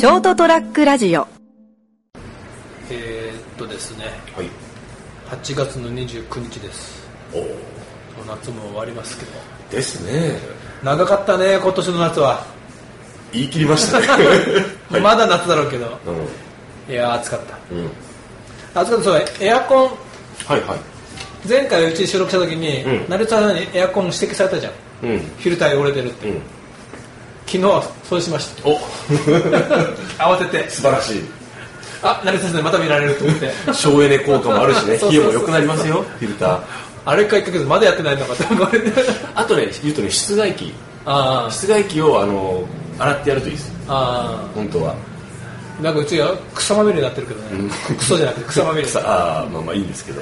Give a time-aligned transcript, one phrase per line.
[0.00, 1.28] ショートトラックラジオ。
[2.90, 4.06] えー、っとですね。
[4.34, 4.46] はい。
[5.28, 7.06] 8月の29日です。
[7.34, 9.32] おお夏も終わりますけど。
[9.70, 10.38] ですね。
[10.82, 12.46] 長かったね今年の夏は、
[13.30, 14.06] 言い切りましたね。
[14.88, 15.00] はい。
[15.02, 15.84] まだ夏だろうけど。
[16.88, 17.74] ういやー暑かった。
[17.74, 17.90] ん、うん、
[18.74, 19.04] 暑かった。
[19.04, 19.84] そうエアコン。
[20.46, 20.78] はいはい。
[21.46, 23.04] 前回うち収録した時に、うん。
[23.06, 24.72] 成田さんにエアコン指摘されたじゃん。
[25.02, 25.18] うん。
[25.18, 26.40] フィルター汚れてるって、うん
[27.50, 28.68] 昨日はそうしました。
[28.68, 28.78] お。
[30.18, 30.70] 慌てて。
[30.70, 31.24] 素晴らしい。
[32.00, 33.50] あ成田さんまた見られると思って。
[33.74, 34.84] 省エネ効果もあるしね。
[34.84, 35.08] そうそうそう。
[35.08, 36.04] 費用も良くなりますよ。
[36.20, 36.58] フィルター。
[37.06, 38.92] あれか1ヶ月まだやってないのかって思われて。
[39.34, 40.72] あとね言うとね室外機。
[41.04, 42.62] あー室外機をあの
[43.00, 43.72] 洗ってやるといいです。
[43.88, 44.94] あ本当は。
[45.80, 48.84] ーなんかうちは草まみれになってるけどね、クソじゃなくて草まみれ。
[48.86, 50.20] 草あーまあまあいいんですけど。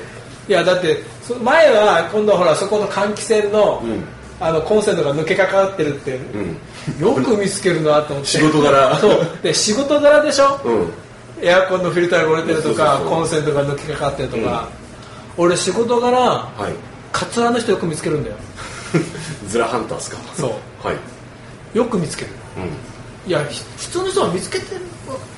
[0.48, 4.02] いやだってそ前は今度ほらそこの換気扇の,、うん
[4.40, 7.18] あのコンセントが抜けかかってるって、うん。
[7.18, 8.30] よく見つけるなと思って。
[8.30, 8.96] 仕事柄。
[8.98, 9.26] そう。
[9.42, 10.92] で仕事柄でしょ、うん。
[11.42, 14.68] エアコンのフィルターが折れてるとかコンセントが抜けかかってるとか、
[15.36, 16.72] 俺仕事柄はい。
[17.12, 18.36] カツラの人よく見つけるんだよ。
[19.48, 20.18] ズラハンターですか？
[20.34, 20.86] そう。
[20.86, 20.96] はい。
[21.76, 22.30] よく見つける。
[22.58, 22.60] う
[23.28, 24.80] いやひ普通の人は見つけてる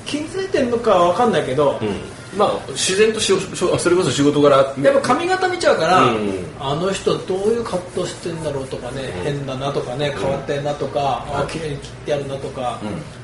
[0.05, 4.55] 気づいてるのかわかんないけど、ん、うん、まあ自然とししそれこそ仕事柄。
[4.55, 6.31] やっぱ髪型見ちゃうから、うん。
[6.57, 12.79] あの人どういうカットしてんだろうとかね、変だなとかね変わってんなとか、あ綺麗に切ってやるなとか、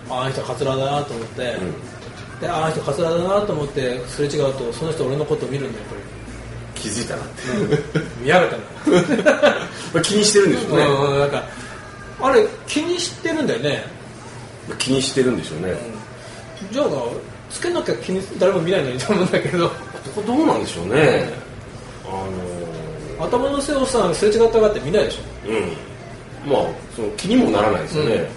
[0.10, 1.58] ああの人カツラだなと思って、
[2.42, 6.18] でああの人カツラだなと思ってすれ違うとその人俺のことを見るんだよやっ
[6.76, 7.42] 気づいたなって。
[8.22, 9.42] 見やがったな
[9.96, 11.44] まあ気にしてるんでしょうね、うんうんなんか
[12.20, 13.97] あれ気にしてるんだよね
[14.76, 15.76] 気にしてるんでしょうね、
[16.72, 16.88] じゃあ
[17.50, 19.70] つけなきゃ気に誰も見ないのにと思うんだけど。
[19.70, 21.30] これどうなんでしょうね、
[23.20, 25.52] あ頭の背をさすれ違ったがって見ないでしょ。
[25.52, 26.66] のうん。
[26.66, 28.30] まあその気にもならないですよね、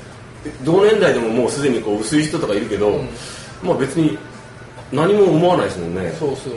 [0.65, 3.01] 同年代でももうすでにこう薄い人とかいるけど、
[3.63, 4.19] まあ別に
[4.93, 6.13] 何も思わないですもんね。
[6.19, 6.57] そうそうう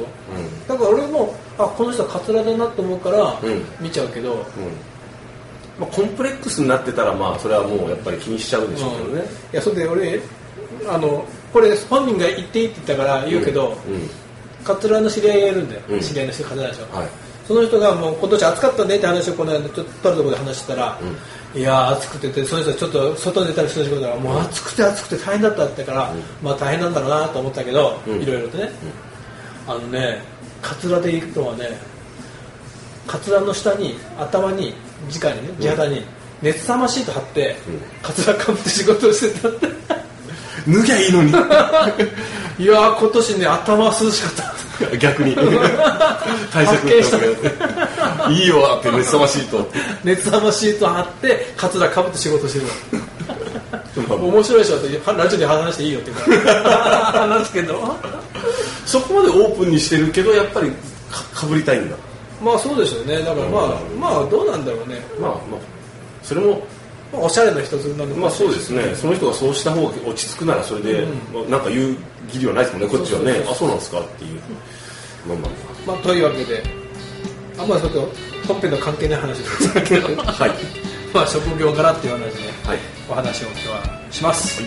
[0.67, 3.63] だから俺もあこの人カツラだなと思うからうん。
[3.79, 4.43] 見ちゃうけど、んうん
[5.79, 10.19] まあ、コンプレックスになってたらまあそれはもうやっぱり気にしちゃうでしょうけどね、いやそれで俺
[10.87, 14.09] あのこれ本人が言っていいって言ったから言うけど、うん。
[14.63, 15.99] カツラの知り合いがいるんだよ、うん。
[15.99, 17.07] 知り合いの人カツラでしょ、はい。
[17.47, 20.99] その人がもう今年暑かったねって話をこの間ちょっととあるところで話してたら、
[21.53, 28.21] いやー暑くてってその人はちょっと外に出たりする仕事だからもう暑くて暑くて大変だったってから、まあ大変なんだろうなと思ったけど、うん。
[28.21, 28.69] いろいろとね、
[29.67, 30.21] あのね
[30.61, 31.77] カツラで行くのはね
[33.07, 34.73] カツラの下に頭に
[35.09, 36.05] 直に ね地肌に
[36.41, 37.55] 熱さまシート貼って、
[38.01, 39.47] カツラかぶって仕事をしてた。
[40.67, 41.31] 脱ぎゃいいのに。
[41.31, 41.33] い
[42.65, 44.97] やー今年ね頭は涼しかった。
[44.97, 45.37] 逆に。
[46.51, 48.29] 対策した。
[48.29, 49.71] いいよって熱さましいと。
[50.03, 52.65] 熱さまシート貼ってカツラかぶって仕事してる。
[54.09, 56.11] 面白いでしょってラジオで話していいよって
[56.43, 57.95] 話すけど。
[58.85, 60.69] そこまでオープンにしてるけどやっぱり
[61.09, 61.95] かかぶりたいんだ
[62.43, 63.19] まあそうでしょうね。
[63.19, 65.59] だからまあ、まあどうなんだろうね、まあまあ
[66.21, 66.61] それも
[67.13, 68.95] まあ、おしゃれな一つなのかまあそうですね。
[68.95, 72.89] その人がそうした方が落ち着くならそれで、まあなんか言う義理はないですもんね。
[72.89, 73.45] こっちはね。
[73.47, 74.41] あそうなんですかっていう。
[75.27, 76.63] まあままあというわけで
[77.57, 78.09] あんまりちょっと
[78.47, 80.07] 本編の関係ない話ですけど。
[80.23, 80.51] あはい。
[81.13, 82.79] まあ職業柄っていう話ではい。
[83.09, 84.63] お話を今日はします、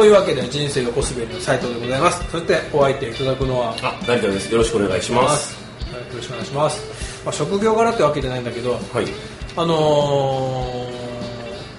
[0.00, 2.24] というわけで人生横滑りの斉藤でございます。
[2.30, 4.50] そしてお相手いただくのはあ成田です。
[4.50, 5.54] よろしくお願いします。
[5.92, 8.80] はいよろしくお願いします、まあ、職業柄ってわけじゃないんだけどはい。
[9.58, 10.86] あの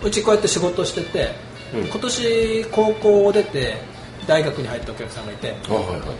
[0.03, 1.31] ーうちこうやって仕事してて、
[1.73, 1.85] うん。
[1.87, 3.77] 今年高校を出て
[4.27, 6.15] 大学に入ったお客さんがいてあはいは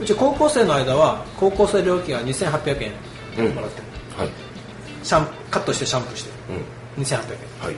[0.00, 2.92] うち高校生の間は高校生料金は2800円
[3.38, 3.54] うん。
[3.56, 3.86] もらってる、
[4.18, 4.30] いはい。
[5.02, 6.30] シャンカットしてシャンプーして
[6.96, 7.02] うん。
[7.02, 7.18] 2800円。
[7.66, 7.76] はい。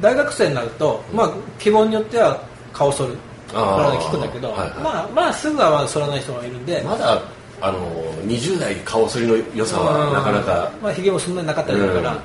[0.00, 3.16] 大学生になると、まあ、希望によっては顔剃る。
[3.52, 4.70] から聞くんだけど、はいはい。
[4.80, 7.22] まあ、まあすぐはまあ剃らない人がいるんで、まだ
[7.60, 7.78] あの
[8.24, 10.72] 20代顔剃りの良さはなかなか。
[10.82, 12.16] まあ、ひげもそんなになかったりするから、うん。
[12.16, 12.22] だか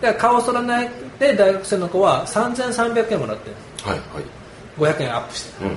[0.00, 3.56] ら顔剃らないで大学生の子は3300円もらってる。
[3.82, 4.94] はいはい。
[4.96, 5.64] 500円アップして。
[5.64, 5.76] うん。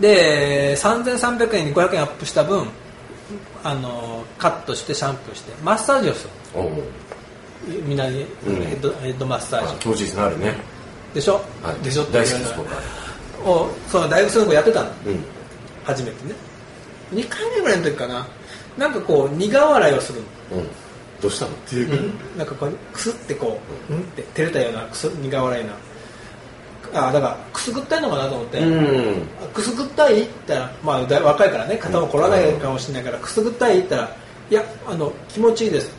[0.00, 2.66] で3300円に500円アップした分
[3.62, 6.30] あのカットしてシャンプーしてマッサージをする。
[7.86, 8.56] みんなにうん。
[8.56, 9.74] ヘッド,、ヘッドマッサージ。
[9.76, 10.73] 気持ちいいですねあれね
[11.14, 11.84] でしょ、はい。
[11.84, 12.68] でしょって大好きです僕
[13.88, 14.88] その大学生の子やってたの？
[15.06, 15.24] うん。
[15.84, 16.34] 初めてね。
[17.12, 18.26] 2回目ぐらいの時かな。
[18.76, 20.20] なんかこう苦笑いをする
[20.52, 20.66] うん。
[21.22, 21.52] どうしたの？
[21.52, 23.58] っていうなんかこうくすってこ
[23.88, 24.00] ううん。
[24.00, 25.72] って照れたようなくす苦笑いな。
[26.96, 29.26] あだからくすぐったいのかなと思って、うん。
[29.52, 30.22] くすぐったい？
[30.22, 33.80] って言ったら、まあ、だ若いからね肩も凝らないかもしれないから、くすぐったい？
[33.80, 34.16] って言ったら
[34.50, 35.90] いやあの気持ちいいです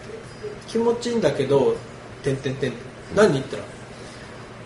[0.67, 1.75] 気持ちいいんだけど
[2.23, 2.73] てんてんてん。
[3.15, 3.33] 何？
[3.33, 3.63] 言ったら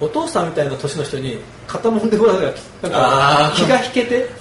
[0.01, 1.37] お父さんみたいな年の人に
[1.67, 2.43] 肩もんでもらうか
[2.83, 4.29] らか気が引けて。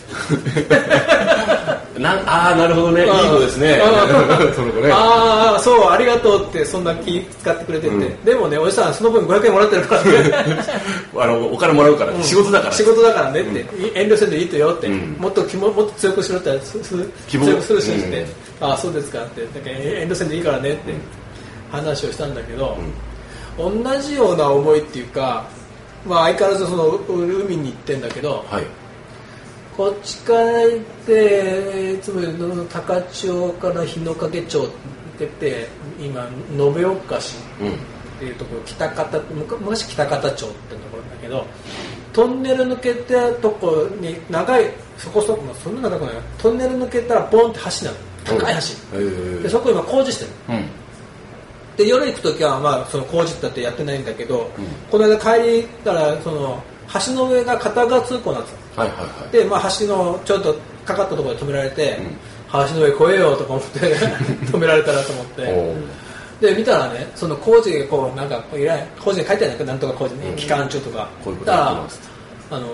[1.98, 3.04] なんああなるほどね。
[3.04, 3.80] いい子ですね。
[3.82, 4.90] うん その子ね。
[4.92, 8.24] ああそうありがとうってそんな気使ってくれてて、うん。
[8.24, 10.10] でもねおじさんその分500円もらってるからね。
[11.18, 12.72] あのお金もらうから、仕事だから。
[12.72, 15.16] 仕事だからねって、遠慮せんでいいとよって、うん。
[15.18, 16.94] もっと気ももっと強くしろってすす
[17.26, 17.46] 希望。
[17.46, 18.26] 強くするしって、
[18.60, 18.68] うん。
[18.68, 19.42] ああそうですかって。
[19.42, 20.94] だから遠慮せんでいいからねって
[21.72, 22.76] 話をしたんだけど、
[23.58, 25.46] 同じような思いっていうか、
[26.06, 28.64] まあ、相変わらずその海に行ってんだけどはい。
[29.76, 34.68] こっちから行っていつもの高千穂から日之影町っ
[35.18, 35.68] てて
[36.00, 37.68] 今延岡市うん。
[37.68, 37.72] っ
[38.20, 41.46] ていうところ北方むか昔北方町ってところだけど
[42.12, 44.64] トンネル抜けたとこに長い
[44.96, 47.98] そこそこ、まあ、そんな長くないトンネル抜けたらボンって橋なの。
[48.24, 48.54] 高い
[48.92, 50.30] 橋、へでそこ今工事してる。
[50.58, 50.77] うん
[51.78, 54.66] で夜行く時はまあその工事だってやってないんだけど、うん。
[54.90, 56.60] この間帰りからその
[57.06, 58.58] 橋の上が片側通行なんですよ。
[58.76, 59.30] はいはいはい。
[59.30, 60.54] で、まあ、橋のちょっと
[60.84, 62.00] かかったところで止められて、
[62.50, 63.78] 橋の上越えようとか思って
[64.50, 65.42] 止められたらと思って。
[65.42, 65.74] お
[66.44, 70.36] で見たらねその工事がこうなんかこういらない工事に書いてあるんだけどなんとか工事に、うん。
[70.36, 71.08] 期間中とか。
[71.24, 71.62] こういうことだか
[72.50, 72.70] らあのー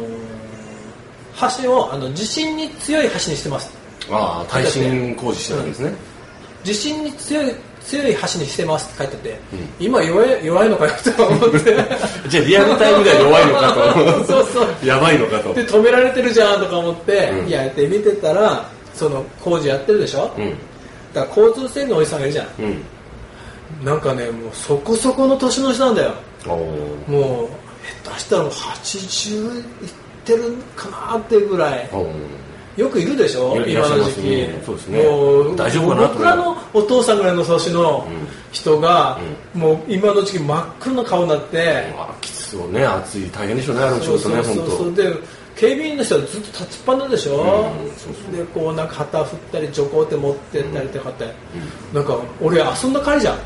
[1.63, 3.73] 橋をあの地震に強い橋にしてます。
[4.11, 5.93] ああ耐震工事してたんですね、
[6.63, 7.55] 地震に強い
[7.85, 9.69] 強い橋にしてますって書いてて、うん。
[9.79, 11.59] 今弱い弱いのかよと思って。
[12.29, 14.25] じゃあリアルタイムでは弱いのかと。
[14.25, 15.55] そうそうやばいのかと。
[15.55, 17.49] で止められてるじゃんとか思って、うん。
[17.49, 20.51] いやって見てたらその工事やってるでしょ、うん。
[21.13, 22.47] だから交通整理のおじさんがいるじゃん。
[22.61, 22.85] うん。
[23.85, 26.15] なんかねもうそこそこの年の人なんだよ。
[26.47, 27.49] もう
[28.05, 29.65] 下手したらもう80いっ
[30.25, 31.89] てるかなっていうぐらい
[32.77, 33.57] よくいるでしょ？
[33.67, 35.03] 今の時期、ねそうですね。
[35.05, 38.27] もう大丈夫かな僕らのお父さんぐらいの年のうん。
[38.53, 39.19] 人が、
[39.53, 42.85] もう今の時期真っ黒な顔になって、あきつそうね。
[42.87, 44.77] 暑い大変でしょうねあの仕事ねそうそうそう。
[44.79, 45.13] 本で
[45.57, 47.71] 警備員の人はずっと立ちっぱなでしょ、
[48.29, 51.25] うんでこうなんか旗振ったり徐行って持ってったりとかって、
[51.93, 53.39] なんか俺遊んだ帰りじゃん。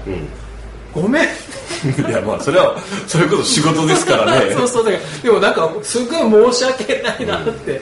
[0.95, 1.23] 当ごめん。
[1.25, 1.29] う
[2.03, 2.77] んいやまあそれは
[3.07, 4.53] それこそ仕事ですからね。
[4.57, 7.81] そうそうだけどでもなんかすごい申し訳ないなって、い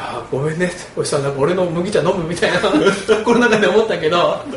[0.00, 0.70] やーごめんね。
[0.96, 2.58] おじさんなんか俺の麦茶飲むみたいな
[3.18, 4.40] 心の中で思ったけど。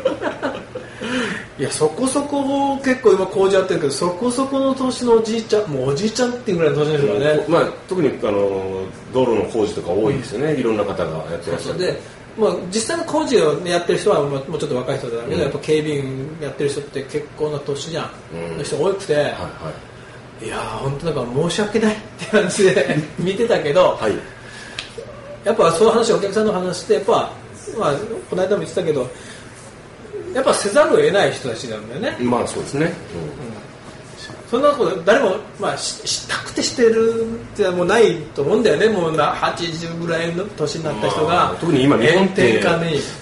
[1.56, 7.44] いやそこそこ結構今工事やってるけどそこそこの年のおじいちゃんもうおじいちゃんっていうぐらいの年の人がね。
[7.46, 8.82] まあ、特にあの
[9.12, 11.78] 道路の工事とか多いですよね、いろんな方がやってらっしゃる。
[11.78, 12.00] で、
[12.36, 15.42] まあ、実際の工事をやってる人はもうちょっと若い人だけど、うん。
[15.42, 18.10] やっぱ警備員やってる人って結構な年じゃん、
[18.50, 18.58] うん。
[18.58, 19.30] の人多くて、はいは
[20.42, 24.12] いやー本当なんか申し訳ないって感じで 見てたけど、はい
[25.44, 27.30] やっぱそういう話お客さんの話ってやっぱ、
[27.78, 27.94] まあ、
[28.30, 29.08] この間も言ってたけど
[30.34, 32.92] やっぱせざるを得ない人たちなんだよね、まあそうですね、
[34.50, 38.88] そんなこと誰も、まあ、ししたくてしてるってもうないと思うんだよね。
[38.88, 42.62] もうな80ぐらいの年になった人まがあ特に今日本って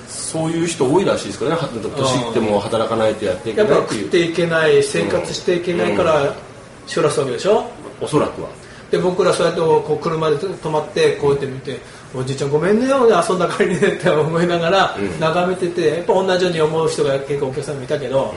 [0.09, 1.57] そういう人多いらしいですからね。
[1.57, 4.03] は年いっても働かないとやっていけやっぱないっていう。
[4.03, 6.35] 食っていけない生活していけないから
[6.87, 7.65] しらすわけでしょ？
[8.01, 8.49] おそらくは。
[8.91, 11.79] で僕らそうやってこう車で止まってこうやって見て
[12.15, 15.21] 「おじいちゃんごめんねよ遊んだ帰りね」って思いながらうん。
[15.21, 18.35] 眺めててやっぱ同じように思う人が結構お客さんもいたけど、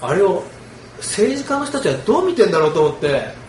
[0.00, 0.42] あれを
[0.98, 3.44] 政治家の人たちはどう見てんだろうと思って。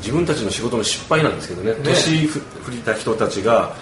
[0.00, 1.76] 自分たちの仕事の失敗なんですけどねね。
[1.84, 3.74] 年ふ振りた人たちが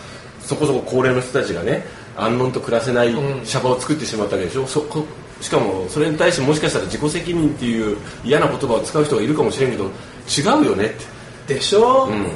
[0.43, 1.87] そこそこ高齢の人たちがね
[2.17, 3.47] 安穏と暮らせないうん。
[3.47, 5.05] シャバを作ってしまったわけでしょ、そこ
[5.41, 10.89] しかもそれに対してもしかしたら自己責任っていう嫌な言葉を使う人がいるかもしれんけど違うよねっ
[11.47, 11.55] て。
[11.55, 12.27] でしょ、うん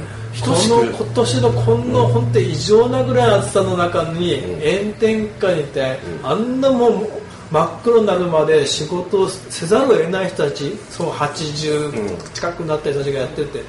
[0.41, 6.27] この今年のこんな本当に異常なぐらい暑さの中にうん炎天下にいて、うん。
[6.27, 7.07] あんなもう
[7.51, 13.61] 真っ黒になるまで仕事をせざるを得ない人たちそう80近くなった人たちがやってて、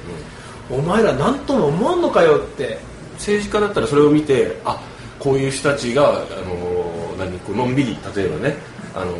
[0.69, 2.95] お前ら何とも思わんのかよって。
[3.15, 4.81] 政治家だったらそれを見てあ
[5.19, 6.13] こういう人たちがあ
[6.45, 8.55] の何こうのんびり例えばね
[8.93, 9.13] あの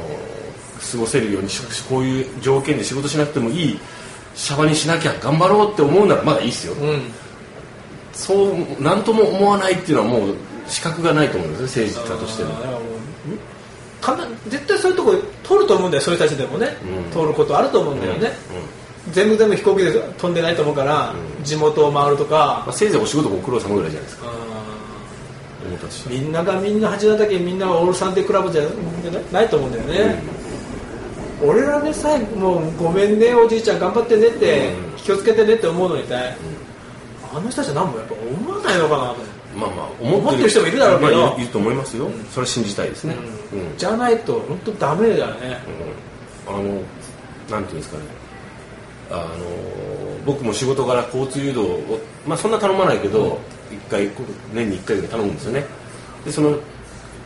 [0.92, 3.80] 過ごせるようにしこういう条件で仕事しなくてもいい
[4.36, 7.02] シャバにしなきゃ頑張ろうって思うならまだいいですよ、うん
[8.16, 10.36] そう何とも思わないっていうのはもう
[10.68, 12.50] 資格がないと思うんですね政治家としての
[14.48, 17.12] 絶対そういうとこ通ると思うんだよそういう人たちでもね、うん。
[17.12, 18.32] 通ることあると思うんだよね、
[19.12, 22.64] 全部全部飛行機で飛んでないと思うから、うん地元を回るとか。
[22.66, 24.28] まあ、、せいぜいお仕事ご苦労様ぐらいじゃないですか。
[26.10, 28.64] みんながみんな八田岳みんなオールサンデークラブじゃ
[29.32, 30.24] ないと思うんだよね、
[31.44, 34.98] 俺らでさえもうごめんねおじいちゃん頑張ってねって、うん。
[34.98, 36.36] 気をつけてねって思うのに対、
[37.36, 39.16] あの人たちは何もやっぱ思わないのかなと
[39.56, 41.22] まあまあ思ってる人もいるだろうけど。
[41.22, 43.16] まあいると思いますよ、それは信じたいですね、
[43.54, 43.78] うん。
[43.78, 45.60] じゃないと本当ダメだよね、
[46.48, 46.82] あの
[47.50, 48.04] なんていうんですかね。
[49.12, 49.26] あの
[50.26, 53.40] 僕も仕事柄交通誘導を、まあ、そんな頼まないけど、
[53.72, 54.10] 一回
[54.54, 55.66] 年に1回ぐらい頼むんですよね。
[56.26, 56.58] でその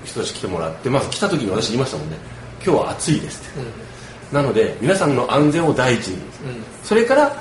[0.04, 2.18] 人たち来てもらってまず来た時に私言いましたもんね。
[2.64, 6.18] 今日は暑いですって、なので皆さんの安全を第一に、
[6.84, 7.36] それから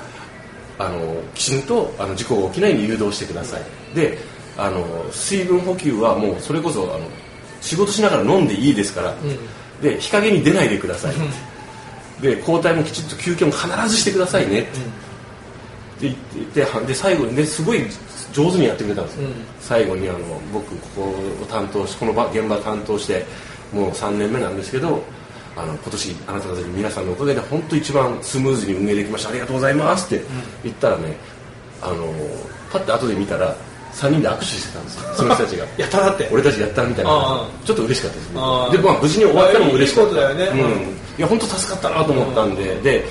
[0.79, 3.61] あのきちんとあの事故が起きないように誘導してください。
[3.95, 4.17] で
[4.57, 7.01] あの水分補給はもうそれこそあの
[7.61, 9.13] 仕事しながら飲んでいいですから、
[9.81, 11.15] で日陰に出ないでください。
[11.15, 11.17] っ
[12.21, 14.61] て、で交代もきちんと休憩も必ずしてくださいね。
[14.61, 14.69] って
[16.01, 16.15] 言っ
[16.53, 17.85] てでで最後にですごい
[18.31, 19.33] 上手にやってくれたんですよ、うん。
[19.59, 20.19] 最後にあの
[20.53, 21.01] 僕ここ
[21.43, 23.25] を担当しこの場現場担当して
[23.73, 25.03] もう3年目なんですけど
[25.61, 29.29] あの今年あなたたち皆さんのおかげで本当一番スムーズに運営できました。
[29.29, 30.25] ありがとうございますって
[30.63, 31.17] 言ったらね
[31.81, 32.13] あの
[32.71, 33.55] パッて後で見たら
[33.93, 35.13] 3人で握手してたんですよ。
[35.15, 35.65] その人たちが。
[35.77, 36.29] やったなって。
[36.31, 37.11] 俺たちやったみたいな。
[37.65, 38.33] ちょっと嬉しかったですね。
[38.33, 40.11] でまあ無事に終わったのも嬉しかった。
[40.11, 40.61] いいことだよね。
[40.61, 43.05] うん、いや本当助かったなと思ったんで、で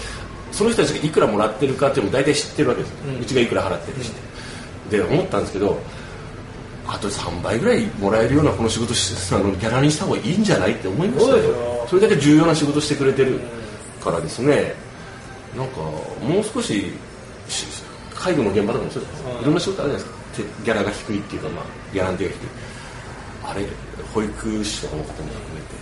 [0.52, 2.90] その人たちがいくらもらってるかっていうのも大体知ってるわけです。
[2.90, 5.78] よ、うちがいくら払ってるしって、で思ったんですけど
[6.90, 11.42] あと3倍ぐらいもらえるようなこの仕事しあのギャラにした方がいいんじゃないって思いましたよ。
[11.44, 11.86] よ。
[11.86, 13.38] それだけ重要な仕事してくれてる
[14.02, 14.74] からですね。
[15.54, 16.90] なんかもう少し
[17.48, 17.66] し
[18.14, 19.44] 介護の現場とかもそうですうんい。
[19.44, 20.18] ろんな仕事あるじゃないですか。
[20.38, 22.48] てギャラが低いっていうか、まあ、ギャランティーが低い
[23.44, 23.66] あれ
[24.14, 25.78] 保育士とかの方も含めて。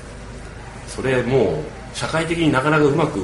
[0.89, 3.19] それもう社会的になかなかうまく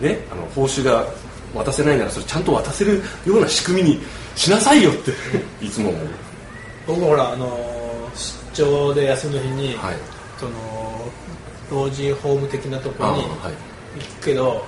[0.00, 1.06] ねあの報酬が
[1.54, 4.00] 渡せないならそれちゃんと渡せるような仕組みに
[4.36, 5.12] しなさいよって
[5.64, 6.08] いつも思う
[6.88, 7.46] 僕ほらあの
[8.54, 9.96] 出張で休みの日に、はい。
[10.38, 10.52] その
[11.70, 13.28] 老人ホーム的なところに行
[14.20, 14.64] くけど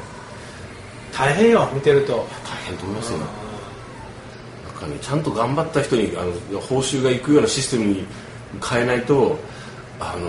[1.13, 2.27] 大変よ見てると。
[2.45, 3.19] 大変と思いますよ。
[3.19, 3.29] なん
[4.75, 8.05] かねちゃんと頑張った人にあの報酬がいくようなシステムに
[8.63, 9.39] 変えないと
[9.99, 10.29] あの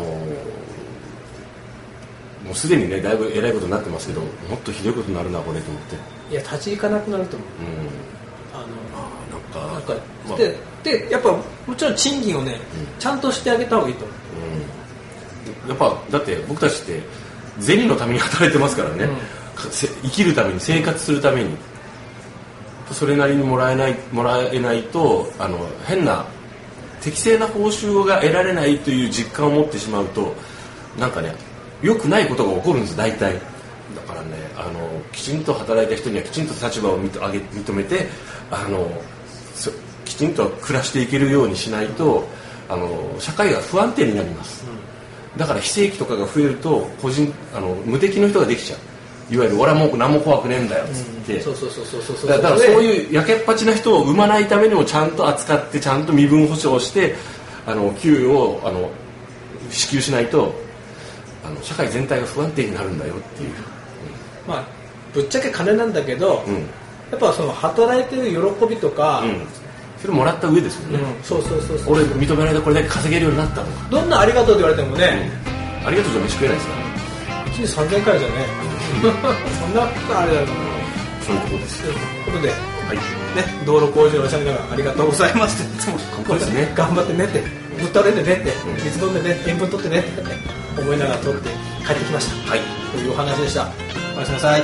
[2.45, 5.95] もうすでにねだいぶえらいことになってますけどもっとひどいことになるなこれと思って。
[6.31, 7.50] いや立ち行かなくなると思う。
[7.50, 8.01] うん。
[8.53, 8.67] あの
[9.31, 9.93] なんかなんか
[10.29, 12.59] まあででやっぱもちろん賃金をね、
[13.00, 14.17] ちゃんとしてあげた方がいいと思う。
[15.65, 15.69] うん。
[15.69, 17.01] やっぱだって僕たちって
[17.59, 19.17] 銭のために働いてますからね、うん。
[20.03, 21.55] 生きるために生活するために。
[22.91, 26.25] それなりにもらえないもらえないとあの変な
[27.00, 30.35] 適正な報酬が得られないという実感を持ってしまうと
[31.00, 31.33] なんかね
[31.81, 33.35] 良くないことが起こるんです大体。
[33.95, 38.07] だからねあのきちんと働いた人にはきちんと立場を認めて
[38.50, 38.91] あの
[39.55, 39.71] そ
[40.22, 42.28] きちんと暮らしていけるようにしないと
[42.70, 42.88] あの
[43.20, 44.63] 社会が不安定になります、
[45.36, 48.80] だから非正規とかが増えると個人あの無敵の人ができちゃう。
[49.34, 52.30] いわゆる俺はもう何も怖くねえんだよっつって、そうそうそうそうそうそう。
[52.30, 57.16] だからそういうやけっぱちな人を生まないためにもちゃんと扱ってちゃんと身分保障して
[57.66, 58.92] あの給与をあの
[59.72, 60.54] 支給しないと
[61.44, 63.50] あの社会全体が不安定になるんだよっていう、
[64.48, 64.66] まあ
[65.13, 66.68] ぶっちゃけ金なんだけど、うん。
[67.12, 69.46] やっぱその働いてる喜びとか、うん、
[70.01, 71.93] それもらった上ですよね、うんそうそうそうそう。
[71.93, 75.29] 俺認められてこれだけ稼げるようになったとか、どんなありがとうって言われてもね、
[75.86, 76.74] ありがとうじゃ飯食えないですか？
[76.75, 78.34] ら1日3000円くらいじゃね。
[79.62, 80.48] そんなことあれだよ
[81.25, 81.84] そういうところです。
[81.84, 82.53] ということで、ね、
[82.88, 82.98] はい。
[83.65, 85.62] 道路工事のおっしゃる方ありがとうございます。
[85.63, 86.72] っていつもそうですね。
[86.75, 87.43] 頑張ってねって。
[87.79, 88.53] ぶっ倒れてねって。
[88.84, 91.50] 水飲んでね塩分取ってねって思いながら取って
[91.86, 92.51] 帰ってきました。
[92.51, 92.62] はい。
[92.91, 93.70] というお話でした。
[94.17, 94.63] おやすみなさい